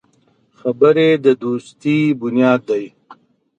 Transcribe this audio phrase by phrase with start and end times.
[0.59, 2.85] خبرې د دوستي بنیاد دی